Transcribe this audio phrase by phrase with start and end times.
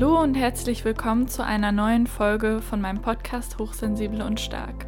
[0.00, 4.86] Hallo und herzlich willkommen zu einer neuen Folge von meinem Podcast Hochsensible und Stark.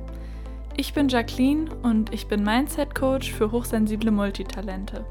[0.74, 5.04] Ich bin Jacqueline und ich bin Mindset Coach für hochsensible Multitalente.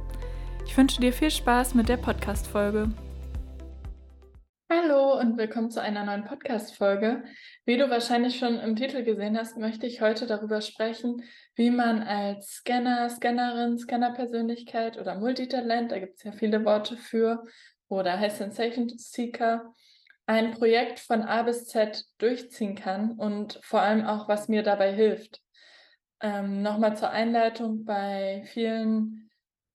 [0.66, 2.89] Ich wünsche dir viel Spaß mit der Podcast-Folge.
[4.71, 7.23] Hallo und willkommen zu einer neuen Podcast-Folge.
[7.65, 11.21] Wie du wahrscheinlich schon im Titel gesehen hast, möchte ich heute darüber sprechen,
[11.54, 17.44] wie man als Scanner, Scannerin, Scanner-Persönlichkeit oder Multitalent, da gibt es ja viele Worte für,
[17.88, 19.76] oder High Sensation Seeker
[20.31, 24.94] ein Projekt von A bis Z durchziehen kann und vor allem auch, was mir dabei
[24.94, 25.41] hilft.
[26.21, 29.30] Ähm, Nochmal zur Einleitung bei vielen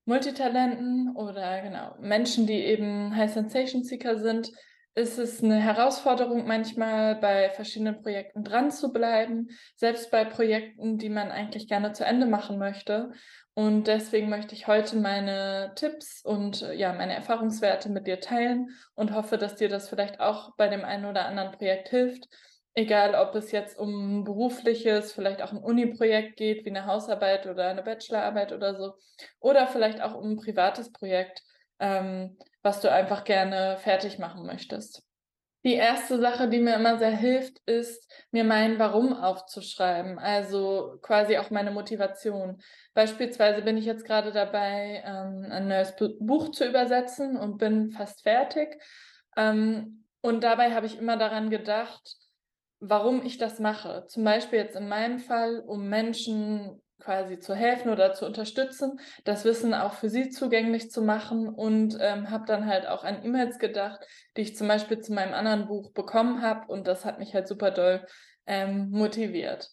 [0.07, 4.51] Multitalenten oder genau Menschen, die eben High Sensation Seeker sind,
[4.97, 11.11] ist es eine Herausforderung manchmal bei verschiedenen Projekten dran zu bleiben, selbst bei Projekten, die
[11.11, 13.13] man eigentlich gerne zu Ende machen möchte.
[13.53, 19.15] Und deswegen möchte ich heute meine Tipps und ja, meine Erfahrungswerte mit dir teilen und
[19.15, 22.27] hoffe, dass dir das vielleicht auch bei dem einen oder anderen Projekt hilft.
[22.73, 27.47] Egal, ob es jetzt um ein berufliches, vielleicht auch ein Uni-Projekt geht, wie eine Hausarbeit
[27.47, 28.95] oder eine Bachelorarbeit oder so,
[29.41, 31.43] oder vielleicht auch um ein privates Projekt,
[31.81, 35.05] ähm, was du einfach gerne fertig machen möchtest.
[35.65, 41.39] Die erste Sache, die mir immer sehr hilft, ist, mir mein Warum aufzuschreiben, also quasi
[41.39, 42.61] auch meine Motivation.
[42.93, 48.23] Beispielsweise bin ich jetzt gerade dabei, ähm, ein neues Buch zu übersetzen und bin fast
[48.25, 48.81] fertig.
[49.37, 52.17] Ähm, und dabei habe ich immer daran gedacht,
[52.81, 54.07] warum ich das mache.
[54.09, 59.45] Zum Beispiel jetzt in meinem Fall, um Menschen quasi zu helfen oder zu unterstützen, das
[59.45, 63.59] Wissen auch für sie zugänglich zu machen und ähm, habe dann halt auch an E-Mails
[63.59, 64.01] gedacht,
[64.37, 67.49] die ich zum Beispiel zu meinem anderen Buch bekommen habe und das hat mich halt
[67.49, 68.05] super doll
[68.47, 69.71] ähm, motiviert.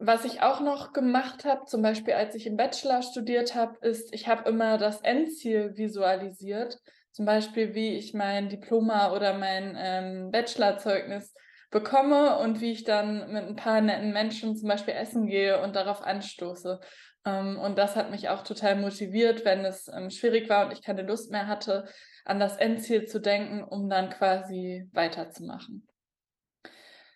[0.00, 4.14] Was ich auch noch gemacht habe, zum Beispiel als ich im Bachelor studiert habe, ist,
[4.14, 6.78] ich habe immer das Endziel visualisiert.
[7.10, 11.34] Zum Beispiel, wie ich mein Diploma oder mein ähm, Bachelorzeugnis
[11.70, 15.76] bekomme und wie ich dann mit ein paar netten Menschen zum Beispiel essen gehe und
[15.76, 16.80] darauf anstoße.
[17.24, 20.82] Ähm, und das hat mich auch total motiviert, wenn es ähm, schwierig war und ich
[20.82, 21.86] keine Lust mehr hatte,
[22.24, 25.86] an das Endziel zu denken, um dann quasi weiterzumachen.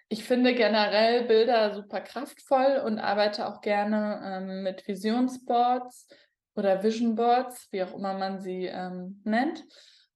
[0.09, 6.09] Ich finde generell Bilder super kraftvoll und arbeite auch gerne ähm, mit Visionsboards
[6.55, 8.71] oder Vision Boards, wie auch immer man sie
[9.25, 9.65] nennt.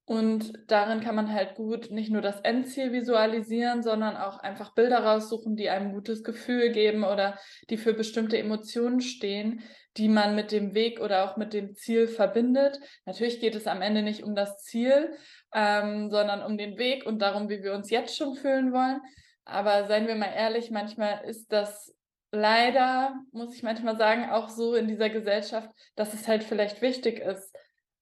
[0.06, 5.00] Und darin kann man halt gut nicht nur das Endziel visualisieren, sondern auch einfach Bilder
[5.00, 7.37] raussuchen, die einem ein gutes Gefühl geben oder
[7.71, 9.65] die für bestimmte Emotionen stehen,
[9.97, 12.78] die man mit dem Weg oder auch mit dem Ziel verbindet.
[13.05, 15.12] Natürlich geht es am Ende nicht um das Ziel,
[15.53, 19.00] ähm, sondern um den Weg und darum, wie wir uns jetzt schon fühlen wollen.
[19.44, 21.93] Aber seien wir mal ehrlich, manchmal ist das
[22.31, 27.19] leider, muss ich manchmal sagen, auch so in dieser Gesellschaft, dass es halt vielleicht wichtig
[27.19, 27.56] ist,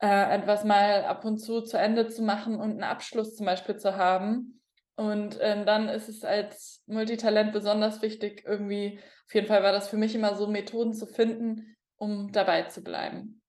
[0.05, 3.77] äh, etwas mal ab und zu zu Ende zu machen und einen Abschluss zum Beispiel
[3.77, 4.61] zu haben.
[4.97, 9.89] Und äh, dann ist es als Multitalent besonders wichtig, irgendwie, auf jeden Fall war das
[9.89, 13.41] für mich immer so, Methoden zu finden, um dabei zu bleiben.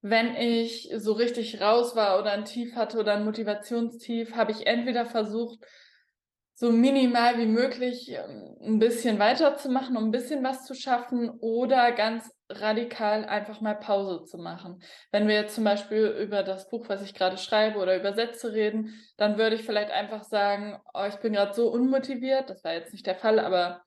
[0.00, 4.66] Wenn ich so richtig raus war oder ein Tief hatte oder ein Motivationstief, habe ich
[4.66, 5.64] entweder versucht,
[6.62, 11.90] so minimal wie möglich ähm, ein bisschen weiterzumachen, um ein bisschen was zu schaffen oder
[11.90, 14.80] ganz radikal einfach mal Pause zu machen.
[15.10, 18.52] Wenn wir jetzt zum Beispiel über das Buch, was ich gerade schreibe oder über Sätze
[18.52, 22.74] reden, dann würde ich vielleicht einfach sagen, oh, ich bin gerade so unmotiviert, das war
[22.74, 23.82] jetzt nicht der Fall, aber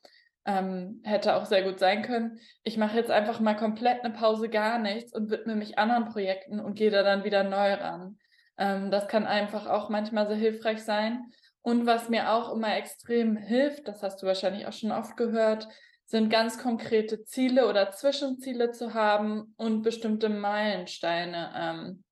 [0.46, 2.42] ähm, hätte auch sehr gut sein können.
[2.64, 6.60] Ich mache jetzt einfach mal komplett eine Pause, gar nichts und widme mich anderen Projekten
[6.60, 8.18] und gehe da dann wieder neu ran.
[8.58, 11.32] Ähm, das kann einfach auch manchmal sehr hilfreich sein.
[11.66, 15.68] Und was mir auch immer extrem hilft, das hast du wahrscheinlich auch schon oft gehört,
[16.06, 22.04] sind ganz konkrete Ziele oder Zwischenziele zu haben und bestimmte Meilensteine ähm,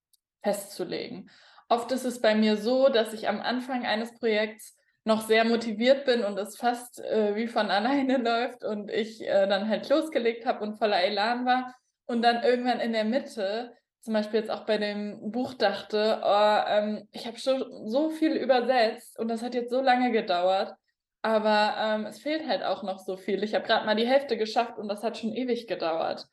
[0.42, 1.30] festzulegen.
[1.70, 6.06] Oft ist es bei mir so, dass ich am Anfang eines Projekts noch sehr motiviert
[6.06, 10.48] bin und es fast äh, wie von alleine läuft und ich äh, dann halt losgelegt
[10.48, 11.76] habe und voller Elan war
[12.08, 16.60] und dann irgendwann in der Mitte zum Beispiel jetzt auch bei dem Buch dachte, oh,
[16.68, 20.74] ähm, ich habe schon so viel übersetzt und das hat jetzt so lange gedauert,
[21.22, 23.44] aber ähm, es fehlt halt auch noch so viel.
[23.44, 26.28] Ich habe gerade mal die Hälfte geschafft und das hat schon ewig gedauert.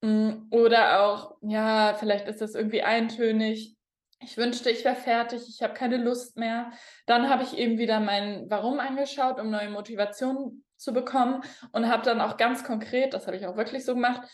[0.00, 3.76] Mm, oder auch, ja, vielleicht ist das irgendwie eintönig.
[4.20, 6.72] Ich wünschte, ich wäre fertig, ich habe keine Lust mehr.
[7.06, 12.02] Dann habe ich eben wieder mein Warum angeschaut, um neue Motivation zu bekommen und habe
[12.02, 14.28] dann auch ganz konkret, das habe ich auch wirklich so gemacht,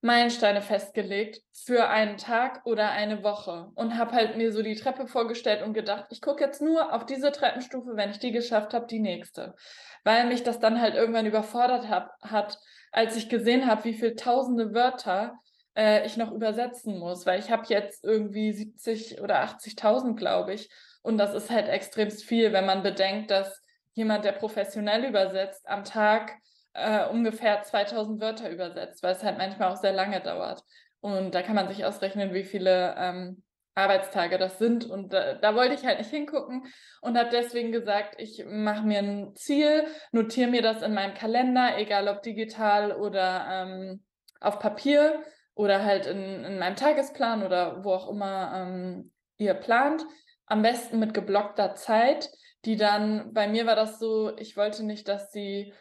[0.00, 5.08] Meilensteine festgelegt für einen Tag oder eine Woche und habe halt mir so die Treppe
[5.08, 8.86] vorgestellt und gedacht, ich gucke jetzt nur auf diese Treppenstufe, wenn ich die geschafft habe,
[8.86, 9.56] die nächste.
[10.04, 12.58] Weil mich das dann halt irgendwann überfordert hab, hat,
[12.92, 15.34] als ich gesehen habe, wie viele tausende Wörter
[15.76, 20.70] äh, ich noch übersetzen muss, weil ich habe jetzt irgendwie 70 oder 80.000, glaube ich.
[21.02, 23.62] Und das ist halt extremst viel, wenn man bedenkt, dass
[23.94, 26.36] jemand, der professionell übersetzt, am Tag
[26.78, 30.62] äh, ungefähr 2000 Wörter übersetzt, weil es halt manchmal auch sehr lange dauert.
[31.00, 33.42] Und da kann man sich ausrechnen, wie viele ähm,
[33.74, 34.84] Arbeitstage das sind.
[34.84, 36.64] Und da, da, wollte ich halt nicht hingucken
[37.00, 41.78] und habe deswegen gesagt, ich mache mir ein Ziel, notiere mir das in meinem Kalender,
[41.78, 44.04] egal ob digital oder ähm,
[44.40, 45.22] auf Papier
[45.54, 50.04] oder halt in, in meinem Tagesplan oder wo auch immer ähm, ihr plant.
[50.46, 52.30] Am besten mit geblockter Zeit,
[52.64, 55.72] die dann, bei mir war das so, ich wollte nicht, dass sie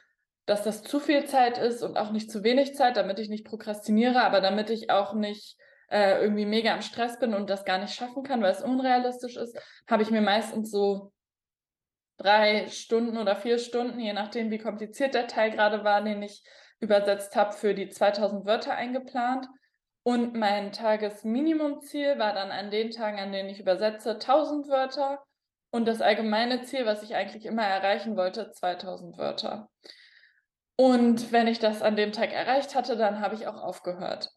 [0.48, 3.46] dass das zu viel Zeit ist und auch nicht zu wenig Zeit, damit ich nicht
[3.46, 5.58] prokrastiniere, aber damit ich auch nicht
[5.90, 9.36] äh, irgendwie mega am Stress bin und das gar nicht schaffen kann, weil es unrealistisch
[9.36, 9.60] ist,
[9.90, 11.12] habe ich mir meistens so
[12.18, 16.44] drei Stunden oder vier Stunden, je nachdem, wie kompliziert der Teil gerade war, den ich
[16.80, 19.48] übersetzt habe, für die 2000 Wörter eingeplant.
[20.04, 25.22] Und mein Tagesminimumziel war dann an den Tagen, an denen ich übersetze, 1000 Wörter.
[25.72, 29.70] Und das allgemeine Ziel, was ich eigentlich immer erreichen wollte, 2000 Wörter.
[30.78, 34.32] Und wenn ich das an dem Tag erreicht hatte, dann habe ich auch aufgehört.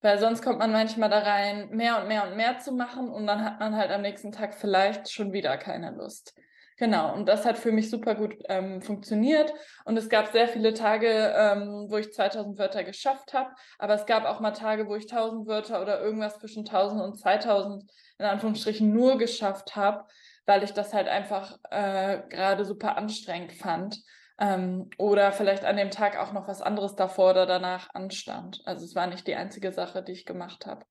[0.00, 3.26] Weil sonst kommt man manchmal da rein, mehr und mehr und mehr zu machen und
[3.26, 6.34] dann hat man halt am nächsten Tag vielleicht schon wieder keine Lust.
[6.78, 9.52] Genau, und das hat für mich super gut ähm, funktioniert.
[9.84, 13.50] Und es gab sehr viele Tage, ähm, wo ich 2000 Wörter geschafft habe.
[13.78, 17.18] Aber es gab auch mal Tage, wo ich 1000 Wörter oder irgendwas zwischen 1000 und
[17.18, 17.84] 2000
[18.18, 20.06] in Anführungsstrichen nur geschafft habe,
[20.46, 24.02] weil ich das halt einfach äh, gerade super anstrengend fand.
[24.42, 28.60] Ähm, oder vielleicht an dem Tag auch noch was anderes davor oder danach anstand.
[28.64, 30.84] Also es war nicht die einzige Sache, die ich gemacht habe.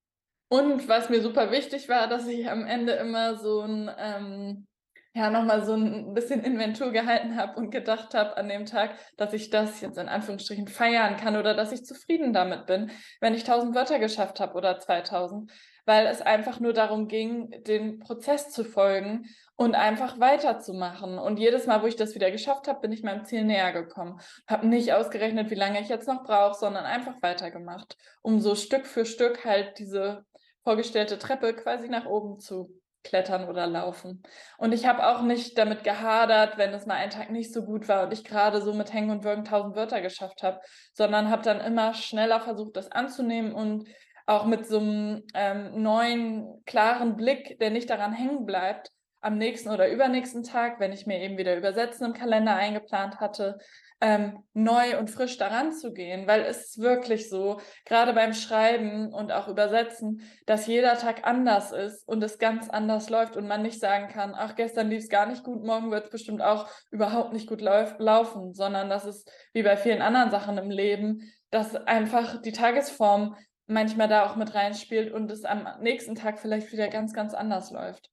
[0.48, 4.68] Und was mir super wichtig war, dass ich am Ende immer so ein, ähm,
[5.14, 9.34] ja, nochmal so ein bisschen Inventur gehalten habe und gedacht habe an dem Tag, dass
[9.34, 12.90] ich das jetzt in Anführungsstrichen feiern kann oder dass ich zufrieden damit bin,
[13.20, 15.52] wenn ich 1000 Wörter geschafft habe oder 2000,
[15.86, 19.26] weil es einfach nur darum ging, den Prozess zu folgen
[19.62, 21.20] und einfach weiterzumachen.
[21.20, 24.20] Und jedes Mal, wo ich das wieder geschafft habe, bin ich meinem Ziel näher gekommen.
[24.48, 28.88] Habe nicht ausgerechnet, wie lange ich jetzt noch brauche, sondern einfach weitergemacht, um so Stück
[28.88, 30.26] für Stück halt diese
[30.64, 32.74] vorgestellte Treppe quasi nach oben zu
[33.04, 34.24] klettern oder laufen.
[34.58, 37.88] Und ich habe auch nicht damit gehadert, wenn es mal einen Tag nicht so gut
[37.88, 40.60] war und ich gerade so mit Hängen und Würgen tausend Wörter geschafft habe,
[40.96, 43.88] sondern habe dann immer schneller versucht, das anzunehmen und
[44.26, 48.92] auch mit so einem ähm, neuen, klaren Blick, der nicht daran hängen bleibt,
[49.22, 53.60] am nächsten oder übernächsten Tag, wenn ich mir eben wieder Übersetzen im Kalender eingeplant hatte,
[54.02, 59.14] ähm, neu und frisch daran zu gehen, weil es ist wirklich so, gerade beim Schreiben
[59.14, 63.62] und auch Übersetzen, dass jeder Tag anders ist und es ganz anders läuft und man
[63.62, 66.68] nicht sagen kann, ach, gestern lief es gar nicht gut, morgen wird es bestimmt auch
[66.90, 71.32] überhaupt nicht gut lauf laufen, sondern das ist wie bei vielen anderen Sachen im Leben,
[71.52, 73.36] dass einfach die Tagesform
[73.68, 77.70] manchmal da auch mit reinspielt und es am nächsten Tag vielleicht wieder ganz, ganz anders
[77.70, 78.10] läuft.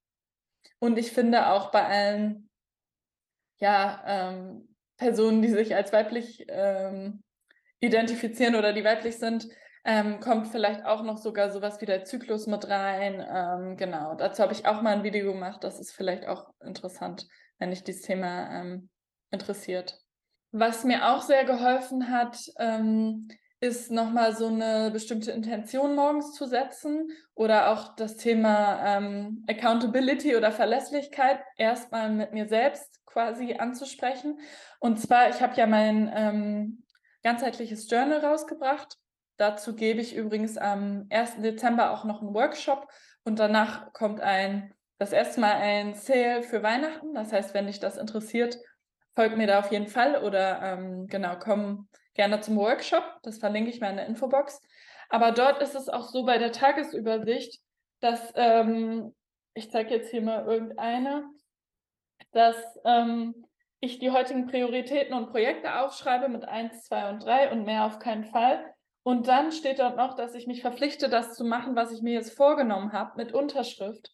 [0.79, 2.49] Und ich finde auch bei allen
[3.59, 7.23] ja, ähm, Personen, die sich als weiblich ähm,
[7.81, 9.49] identifizieren oder die weiblich sind,
[9.85, 13.25] ähm, kommt vielleicht auch noch sogar sowas wie der Zyklus mit rein.
[13.27, 15.65] Ähm, genau, dazu habe ich auch mal ein Video gemacht.
[15.65, 17.27] Das ist vielleicht auch interessant,
[17.59, 18.91] wenn dich dieses Thema ähm,
[19.31, 19.99] interessiert.
[20.51, 23.29] Was mir auch sehr geholfen hat, ähm,
[23.61, 30.37] ist nochmal so eine bestimmte Intention morgens zu setzen oder auch das Thema ähm, Accountability
[30.37, 34.39] oder Verlässlichkeit erstmal mit mir selbst quasi anzusprechen.
[34.79, 36.85] Und zwar, ich habe ja mein ähm,
[37.25, 38.97] ganzheitliches Journal rausgebracht.
[39.39, 41.43] Dazu gebe ich übrigens am 1.
[41.43, 42.89] Dezember auch noch einen Workshop
[43.25, 47.13] und danach kommt ein, das erste Mal ein Sale für Weihnachten.
[47.15, 48.57] Das heißt, wenn dich das interessiert,
[49.19, 53.03] folgt mir da auf jeden Fall oder ähm, genau, komm gerne zum Workshop.
[53.25, 54.61] Das verlinke ich mal in der Infobox.
[55.09, 57.61] Aber dort ist es auch so bei der Tagesübersicht,
[57.99, 59.13] dass ähm,
[59.55, 61.29] ich zeige jetzt hier mal irgendeine,
[62.31, 63.45] dass ähm,
[63.81, 67.99] ich die heutigen Prioritäten und Projekte aufschreibe mit 1, 2 und 3 und mehr auf
[67.99, 68.73] keinen Fall.
[69.03, 72.13] Und dann steht dort noch, dass ich mich verpflichte, das zu machen, was ich mir
[72.13, 74.13] jetzt vorgenommen habe, mit Unterschrift.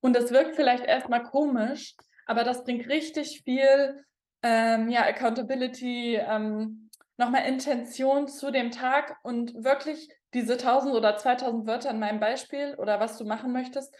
[0.00, 1.94] Und das wirkt vielleicht erstmal komisch,
[2.26, 4.04] aber das bringt richtig viel
[4.42, 11.66] ähm, ja, Accountability, ähm, nochmal Intention zu dem Tag und wirklich diese 1000 oder 2000
[11.66, 13.94] Wörter in meinem Beispiel oder was du machen möchtest,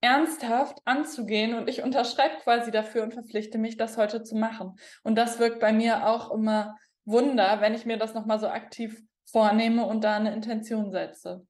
[0.00, 4.76] ernsthaft anzugehen und ich unterschreibe quasi dafür und verpflichte mich, das heute zu machen.
[5.02, 9.00] Und das wirkt bei mir auch immer Wunder, wenn ich mir das nochmal so aktiv
[9.30, 11.46] vornehme und da eine Intention setze.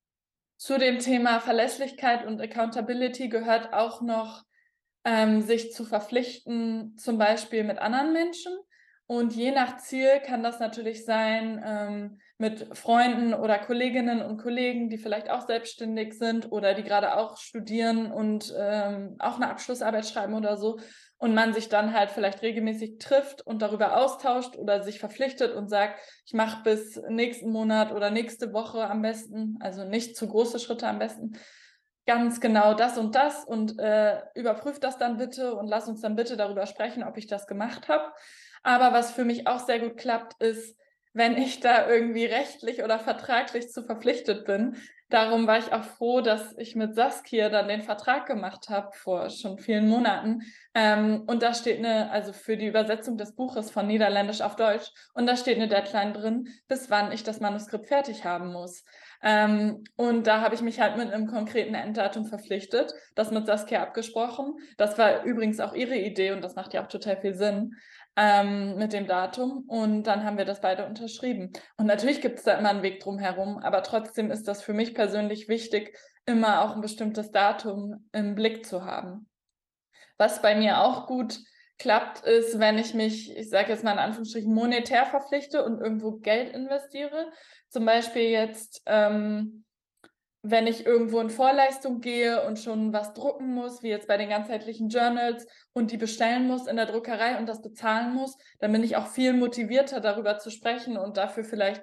[0.57, 4.43] Zu dem Thema Verlässlichkeit und Accountability gehört auch noch
[5.07, 8.53] ähm, sich zu verpflichten, zum Beispiel mit anderen Menschen
[9.07, 14.91] Und je nach Ziel kann das natürlich sein ähm, mit Freunden oder Kolleginnen und Kollegen,
[14.91, 20.07] die vielleicht auch selbstständig sind oder die gerade auch studieren und ähm, auch eine Abschlussarbeit
[20.07, 20.81] schreiben oder so.
[21.19, 25.69] Und man sich dann halt vielleicht regelmäßig trifft und darüber austauscht oder sich verpflichtet und
[25.69, 30.59] sagt, ich mache bis nächsten Monat oder nächste Woche am besten, also nicht zu große
[30.59, 31.39] Schritte am besten,
[32.07, 36.17] ganz genau das und das und äh, überprüft das dann bitte und lass uns dann
[36.17, 38.13] bitte darüber sprechen, ob ich das gemacht habe.
[38.63, 40.77] Aber was für mich auch sehr gut klappt, ist,
[41.13, 44.77] wenn ich da irgendwie rechtlich oder vertraglich zu verpflichtet bin.
[45.09, 49.31] Darum war ich auch froh, dass ich mit Saskia dann den Vertrag gemacht habe vor
[49.31, 50.43] schon vielen Monaten.
[50.75, 54.91] Ähm, und da steht eine, also für die Übersetzung des Buches von Niederländisch auf Deutsch,
[55.15, 58.83] und da steht eine Deadline drin, bis wann ich das Manuskript fertig haben muss.
[59.29, 63.83] Ähm, und da habe ich mich halt mit einem konkreten Enddatum verpflichtet, das mit Saskia
[63.83, 64.55] abgesprochen.
[64.77, 67.75] Das war übrigens auch ihre Idee und das macht ja auch total viel Sinn
[68.15, 71.51] ähm, mit dem Datum und dann haben wir das beide unterschrieben.
[71.77, 74.75] Und natürlich gibt es da immer einen Weg drum herum, aber trotzdem ist das für
[74.75, 79.29] mich persönlich wichtig, immer auch ein bestimmtes Datum im Blick zu haben.
[80.19, 81.41] Was bei mir auch gut
[81.79, 86.13] klappt, ist, wenn ich mich, ich sage jetzt mal in Anführungsstrichen, monetär verpflichte und irgendwo
[86.13, 87.31] Geld investiere.
[87.69, 89.65] Zum Beispiel jetzt ähm,
[90.49, 94.29] wenn ich irgendwo in Vorleistung gehe und schon was drucken muss, wie jetzt bei den
[94.29, 98.85] ganzheitlichen Journals und die bestellen muss in der Druckerei und das bezahlen muss, dann bin
[98.85, 101.83] ich auch viel motivierter darüber zu sprechen und dafür vielleicht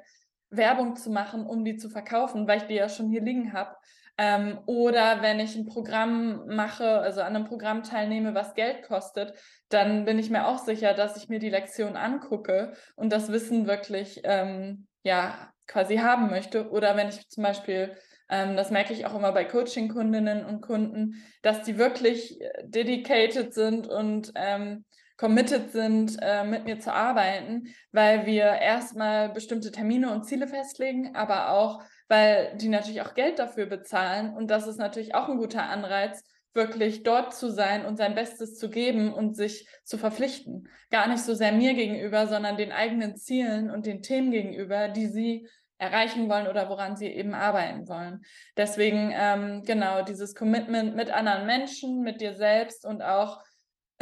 [0.50, 3.76] Werbung zu machen, um die zu verkaufen, weil ich die ja schon hier liegen habe.
[4.18, 9.34] Ähm, oder wenn ich ein Programm mache, also an einem Programm teilnehme, was Geld kostet,
[9.70, 13.66] dann bin ich mir auch sicher, dass ich mir die Lektion angucke und das Wissen
[13.66, 16.70] wirklich ähm, ja quasi haben möchte.
[16.70, 17.96] Oder wenn ich zum Beispiel
[18.30, 23.54] ähm, das merke ich auch immer bei Coaching-Kundinnen und Kunden, dass die wirklich äh, dedicated
[23.54, 24.86] sind und ähm,
[25.18, 31.16] committed sind, äh, mit mir zu arbeiten, weil wir erstmal bestimmte Termine und Ziele festlegen,
[31.16, 34.36] aber auch, weil die natürlich auch Geld dafür bezahlen.
[34.36, 38.58] Und das ist natürlich auch ein guter Anreiz, wirklich dort zu sein und sein Bestes
[38.58, 40.70] zu geben und sich zu verpflichten.
[40.92, 45.08] Gar nicht so sehr mir gegenüber, sondern den eigenen Zielen und den Themen gegenüber, die
[45.08, 45.48] sie
[45.80, 48.24] erreichen wollen oder woran sie eben arbeiten wollen.
[48.56, 53.42] Deswegen ähm, genau dieses Commitment mit anderen Menschen, mit dir selbst und auch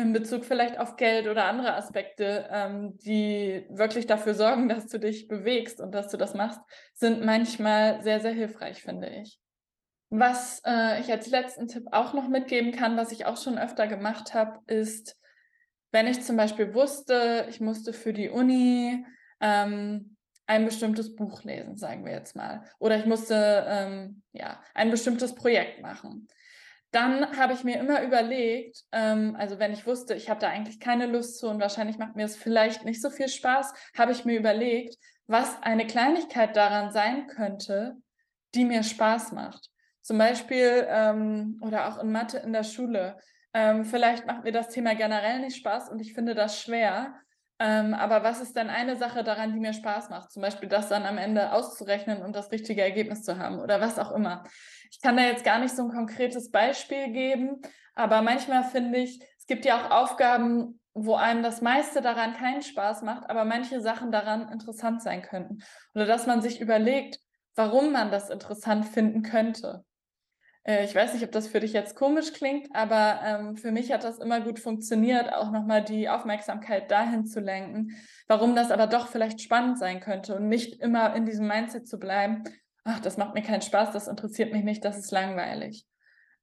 [0.01, 4.99] in Bezug vielleicht auf Geld oder andere Aspekte, ähm, die wirklich dafür sorgen, dass du
[4.99, 6.59] dich bewegst und dass du das machst,
[6.93, 9.39] sind manchmal sehr, sehr hilfreich, finde ich.
[10.09, 13.87] Was äh, ich als letzten Tipp auch noch mitgeben kann, was ich auch schon öfter
[13.87, 15.17] gemacht habe, ist,
[15.91, 19.05] wenn ich zum Beispiel wusste, ich musste für die Uni
[19.39, 20.17] ähm,
[20.47, 22.65] ein bestimmtes Buch lesen, sagen wir jetzt mal.
[22.79, 26.27] Oder ich musste ähm, ja, ein bestimmtes Projekt machen.
[26.91, 30.79] Dann habe ich mir immer überlegt, ähm, also wenn ich wusste, ich habe da eigentlich
[30.79, 34.25] keine Lust zu und wahrscheinlich macht mir es vielleicht nicht so viel Spaß, habe ich
[34.25, 37.95] mir überlegt, was eine Kleinigkeit daran sein könnte,
[38.53, 39.69] die mir Spaß macht.
[40.01, 43.17] Zum Beispiel ähm, oder auch in Mathe in der Schule.
[43.53, 47.15] Ähm, vielleicht macht mir das Thema generell nicht Spaß und ich finde das schwer.
[47.63, 50.31] Ähm, aber was ist denn eine Sache daran, die mir Spaß macht?
[50.31, 53.99] Zum Beispiel das dann am Ende auszurechnen und das richtige Ergebnis zu haben oder was
[53.99, 54.43] auch immer.
[54.89, 57.61] Ich kann da jetzt gar nicht so ein konkretes Beispiel geben,
[57.93, 62.63] aber manchmal finde ich, es gibt ja auch Aufgaben, wo einem das meiste daran keinen
[62.63, 65.59] Spaß macht, aber manche Sachen daran interessant sein könnten.
[65.93, 67.19] Oder dass man sich überlegt,
[67.53, 69.85] warum man das interessant finden könnte.
[70.63, 73.91] Äh, ich weiß nicht, ob das für dich jetzt komisch klingt, aber ähm, für mich
[73.91, 77.95] hat das immer gut funktioniert, auch nochmal die Aufmerksamkeit dahin zu lenken,
[78.27, 81.99] warum das aber doch vielleicht spannend sein könnte und nicht immer in diesem Mindset zu
[81.99, 82.43] bleiben,
[82.83, 85.85] ach, das macht mir keinen Spaß, das interessiert mich nicht, das ist langweilig.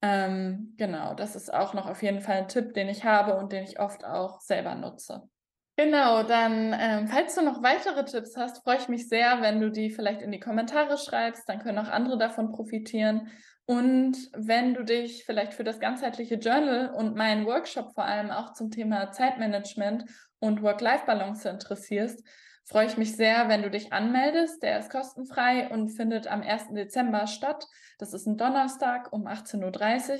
[0.01, 3.53] Ähm, genau, das ist auch noch auf jeden Fall ein Tipp, den ich habe und
[3.53, 5.29] den ich oft auch selber nutze.
[5.77, 9.71] Genau, dann, ähm, falls du noch weitere Tipps hast, freue ich mich sehr, wenn du
[9.71, 13.29] die vielleicht in die Kommentare schreibst, dann können auch andere davon profitieren.
[13.71, 18.55] Und wenn du dich vielleicht für das ganzheitliche Journal und meinen Workshop vor allem auch
[18.55, 20.07] zum Thema Zeitmanagement
[20.39, 22.27] und Work-Life-Balance interessierst,
[22.65, 24.63] freue ich mich sehr, wenn du dich anmeldest.
[24.63, 26.69] Der ist kostenfrei und findet am 1.
[26.73, 27.67] Dezember statt.
[27.99, 30.19] Das ist ein Donnerstag um 18.30 Uhr.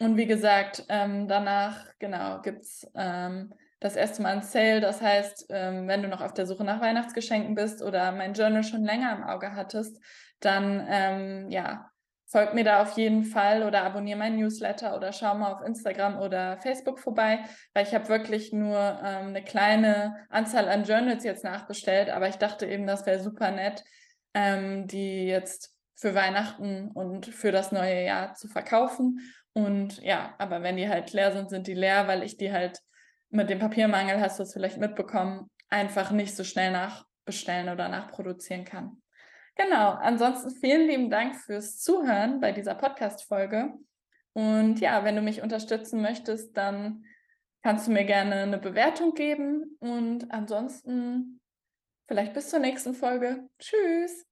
[0.00, 4.80] Und wie gesagt, ähm, danach, genau, gibt es ähm, das erste Mal ein Sale.
[4.80, 8.64] Das heißt, ähm, wenn du noch auf der Suche nach Weihnachtsgeschenken bist oder mein Journal
[8.64, 10.02] schon länger im Auge hattest,
[10.40, 11.88] dann ähm, ja,
[12.34, 16.18] folg mir da auf jeden Fall oder abonniere mein Newsletter oder schau mal auf Instagram
[16.18, 21.44] oder Facebook vorbei, weil ich habe wirklich nur ähm, eine kleine Anzahl an Journals jetzt
[21.44, 23.84] nachbestellt, aber ich dachte eben, das wäre super nett,
[24.34, 29.20] ähm, die jetzt für Weihnachten und für das neue Jahr zu verkaufen.
[29.52, 32.80] Und ja, aber wenn die halt leer sind, sind die leer, weil ich die halt
[33.30, 38.64] mit dem Papiermangel, hast du es vielleicht mitbekommen, einfach nicht so schnell nachbestellen oder nachproduzieren
[38.64, 39.03] kann.
[39.56, 43.74] Genau, ansonsten vielen lieben Dank fürs Zuhören bei dieser Podcast-Folge.
[44.32, 47.04] Und ja, wenn du mich unterstützen möchtest, dann
[47.62, 49.76] kannst du mir gerne eine Bewertung geben.
[49.78, 51.40] Und ansonsten
[52.08, 53.48] vielleicht bis zur nächsten Folge.
[53.60, 54.26] Tschüss.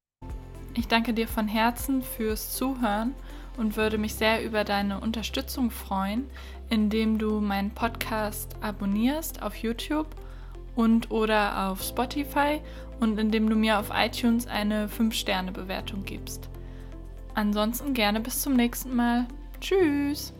[0.74, 3.14] Ich danke dir von Herzen fürs Zuhören
[3.56, 6.28] und würde mich sehr über deine Unterstützung freuen,
[6.70, 10.08] indem du meinen Podcast abonnierst auf YouTube
[10.74, 12.60] und oder auf Spotify
[13.02, 16.48] und indem du mir auf iTunes eine 5-Sterne-Bewertung gibst.
[17.34, 19.26] Ansonsten gerne bis zum nächsten Mal.
[19.60, 20.32] Tschüss!